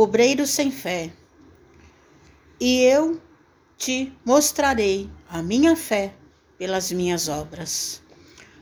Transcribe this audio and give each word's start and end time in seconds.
obreiro 0.00 0.46
sem 0.46 0.70
fé. 0.70 1.10
E 2.60 2.82
eu 2.82 3.20
te 3.76 4.12
mostrarei 4.24 5.10
a 5.28 5.42
minha 5.42 5.74
fé 5.74 6.14
pelas 6.56 6.92
minhas 6.92 7.28
obras. 7.28 8.00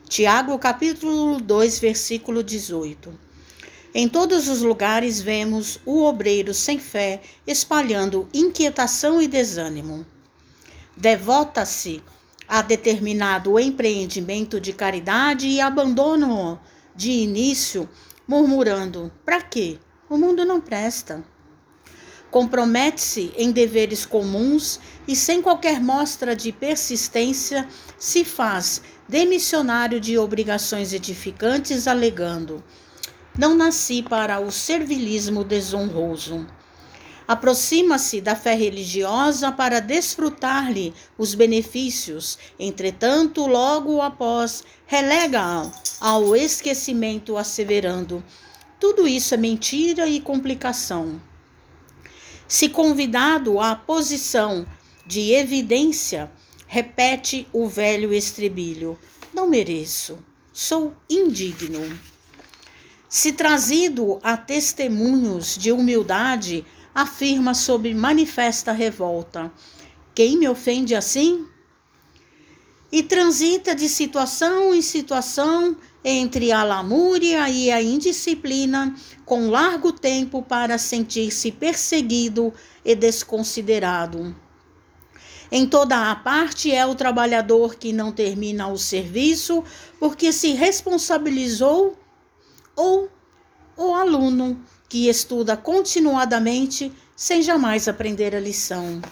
Tiago, 0.08 0.58
capítulo 0.58 1.38
2, 1.38 1.78
versículo 1.78 2.42
18. 2.42 3.12
Em 3.94 4.08
todos 4.08 4.48
os 4.48 4.62
lugares 4.62 5.20
vemos 5.20 5.78
o 5.84 6.04
obreiro 6.04 6.54
sem 6.54 6.78
fé 6.78 7.20
espalhando 7.46 8.28
inquietação 8.32 9.20
e 9.20 9.28
desânimo. 9.28 10.06
Devota-se 10.96 12.02
a 12.48 12.62
determinado 12.62 13.60
empreendimento 13.60 14.58
de 14.58 14.72
caridade 14.72 15.46
e 15.48 15.60
abandona-o 15.60 16.58
de 16.94 17.10
início, 17.10 17.86
murmurando: 18.26 19.12
para 19.22 19.42
quê? 19.42 19.78
O 20.08 20.16
mundo 20.16 20.44
não 20.44 20.60
presta. 20.60 21.24
Compromete-se 22.30 23.32
em 23.36 23.50
deveres 23.50 24.06
comuns 24.06 24.78
e, 25.06 25.16
sem 25.16 25.42
qualquer 25.42 25.80
mostra 25.80 26.36
de 26.36 26.52
persistência, 26.52 27.66
se 27.98 28.24
faz 28.24 28.82
demissionário 29.08 30.00
de 30.00 30.16
obrigações 30.18 30.92
edificantes, 30.92 31.88
alegando: 31.88 32.62
não 33.36 33.54
nasci 33.54 34.02
para 34.02 34.38
o 34.38 34.52
servilismo 34.52 35.42
desonroso. 35.42 36.46
Aproxima-se 37.26 38.20
da 38.20 38.36
fé 38.36 38.54
religiosa 38.54 39.50
para 39.50 39.80
desfrutar-lhe 39.80 40.94
os 41.18 41.34
benefícios, 41.34 42.38
entretanto, 42.58 43.44
logo 43.46 44.00
após, 44.00 44.62
relega 44.86 45.68
ao 46.00 46.36
esquecimento, 46.36 47.36
asseverando: 47.36 48.22
tudo 48.78 49.08
isso 49.08 49.34
é 49.34 49.36
mentira 49.36 50.06
e 50.06 50.20
complicação. 50.20 51.20
Se 52.46 52.68
convidado 52.68 53.58
à 53.58 53.74
posição 53.74 54.66
de 55.06 55.32
evidência, 55.32 56.30
repete 56.66 57.48
o 57.52 57.66
velho 57.68 58.12
estribilho: 58.12 58.98
não 59.32 59.48
mereço, 59.48 60.18
sou 60.52 60.94
indigno. 61.08 61.98
Se 63.08 63.32
trazido 63.32 64.18
a 64.22 64.36
testemunhos 64.36 65.56
de 65.56 65.72
humildade, 65.72 66.64
afirma 66.94 67.54
sob 67.54 67.92
manifesta 67.94 68.72
revolta: 68.72 69.50
Quem 70.14 70.38
me 70.38 70.48
ofende 70.48 70.94
assim? 70.94 71.46
E 72.96 73.02
transita 73.02 73.74
de 73.74 73.90
situação 73.90 74.74
em 74.74 74.80
situação 74.80 75.76
entre 76.02 76.50
a 76.50 76.64
lamúria 76.64 77.46
e 77.46 77.70
a 77.70 77.82
indisciplina, 77.82 78.96
com 79.22 79.50
largo 79.50 79.92
tempo 79.92 80.40
para 80.40 80.78
sentir-se 80.78 81.52
perseguido 81.52 82.54
e 82.82 82.94
desconsiderado. 82.94 84.34
Em 85.52 85.66
toda 85.66 86.10
a 86.10 86.16
parte 86.16 86.72
é 86.72 86.86
o 86.86 86.94
trabalhador 86.94 87.74
que 87.74 87.92
não 87.92 88.10
termina 88.10 88.66
o 88.66 88.78
serviço 88.78 89.62
porque 90.00 90.32
se 90.32 90.52
responsabilizou 90.52 91.98
ou 92.74 93.10
o 93.76 93.94
aluno 93.94 94.58
que 94.88 95.06
estuda 95.06 95.54
continuadamente 95.54 96.90
sem 97.14 97.42
jamais 97.42 97.88
aprender 97.88 98.34
a 98.34 98.40
lição. 98.40 99.02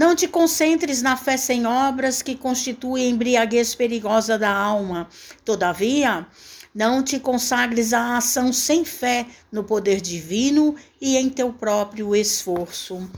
Não 0.00 0.16
te 0.16 0.26
concentres 0.26 1.02
na 1.02 1.14
fé 1.14 1.36
sem 1.36 1.66
obras 1.66 2.22
que 2.22 2.34
constitui 2.34 3.02
embriaguez 3.02 3.74
perigosa 3.74 4.38
da 4.38 4.50
alma. 4.50 5.06
Todavia, 5.44 6.26
não 6.74 7.02
te 7.02 7.20
consagres 7.20 7.92
à 7.92 8.16
ação 8.16 8.50
sem 8.50 8.82
fé 8.82 9.26
no 9.52 9.62
poder 9.62 10.00
divino 10.00 10.74
e 10.98 11.18
em 11.18 11.28
teu 11.28 11.52
próprio 11.52 12.16
esforço. 12.16 13.10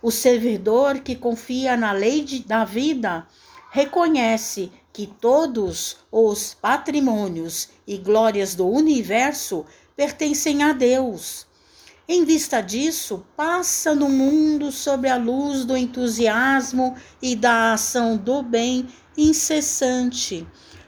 O 0.00 0.12
servidor 0.12 1.00
que 1.00 1.16
confia 1.16 1.76
na 1.76 1.90
lei 1.90 2.22
de, 2.22 2.38
da 2.44 2.64
vida 2.64 3.26
reconhece 3.72 4.70
que 4.92 5.08
todos 5.08 5.96
os 6.12 6.54
patrimônios 6.54 7.68
e 7.84 7.98
glórias 7.98 8.54
do 8.54 8.68
universo 8.68 9.66
pertencem 9.96 10.62
a 10.62 10.72
Deus. 10.72 11.50
Em 12.08 12.24
vista 12.24 12.60
disso, 12.60 13.24
passa 13.36 13.94
no 13.94 14.08
mundo 14.08 14.72
sob 14.72 15.08
a 15.08 15.16
luz 15.16 15.64
do 15.64 15.76
entusiasmo 15.76 16.96
e 17.22 17.36
da 17.36 17.74
ação 17.74 18.16
do 18.16 18.42
bem 18.42 18.88
incessante, 19.16 20.46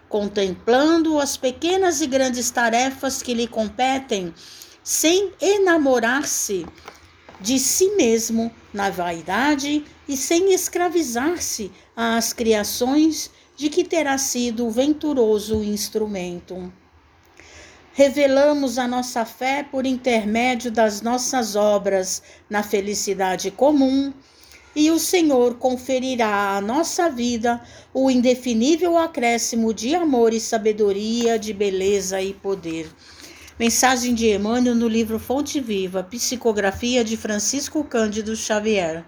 contemplando 0.08 1.20
as 1.20 1.36
pequenas 1.36 2.00
e 2.00 2.08
grandes 2.08 2.50
tarefas 2.50 3.22
que 3.22 3.32
lhe 3.32 3.46
competem, 3.46 4.34
sem 4.82 5.32
enamorar-se 5.40 6.66
de 7.40 7.60
si 7.60 7.90
mesmo 7.90 8.50
na 8.72 8.90
vaidade 8.90 9.84
e 10.08 10.16
sem 10.16 10.52
escravizar-se 10.52 11.70
às 11.96 12.32
criações 12.32 13.30
de 13.56 13.68
que 13.68 13.84
terá 13.84 14.18
sido 14.18 14.68
venturoso 14.68 15.62
instrumento. 15.62 16.72
Revelamos 17.96 18.76
a 18.76 18.88
nossa 18.88 19.24
fé 19.24 19.62
por 19.62 19.86
intermédio 19.86 20.68
das 20.68 21.00
nossas 21.00 21.54
obras 21.54 22.24
na 22.50 22.60
felicidade 22.60 23.52
comum, 23.52 24.12
e 24.74 24.90
o 24.90 24.98
Senhor 24.98 25.54
conferirá 25.54 26.56
à 26.56 26.60
nossa 26.60 27.08
vida 27.08 27.60
o 27.94 28.10
indefinível 28.10 28.98
acréscimo 28.98 29.72
de 29.72 29.94
amor 29.94 30.34
e 30.34 30.40
sabedoria, 30.40 31.38
de 31.38 31.52
beleza 31.52 32.20
e 32.20 32.34
poder. 32.34 32.90
Mensagem 33.60 34.12
de 34.12 34.26
Emmanuel 34.26 34.74
no 34.74 34.88
livro 34.88 35.20
Fonte 35.20 35.60
Viva, 35.60 36.02
Psicografia 36.02 37.04
de 37.04 37.16
Francisco 37.16 37.84
Cândido 37.84 38.34
Xavier. 38.34 39.04